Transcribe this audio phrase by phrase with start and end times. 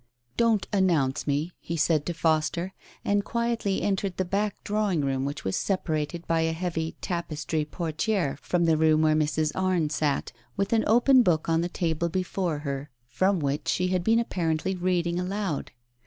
[0.39, 2.73] "£)on't announce me," he said to Foster,
[3.05, 8.35] and quietly entered the back drawing room, which was separated by a heavy tapestry portiere
[8.41, 9.51] from the room where Mrs.
[9.53, 14.03] Arne sat, with an open book on the table before her, from which she had
[14.03, 15.69] been apparently reading aloud.